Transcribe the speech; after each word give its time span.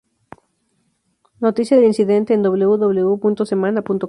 Noticia 1.39 1.77
del 1.77 1.85
incidente 1.85 2.33
en 2.33 2.41
www.semana.com 2.41 3.99